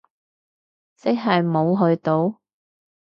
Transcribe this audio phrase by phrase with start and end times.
[0.95, 2.39] 即係冇去到？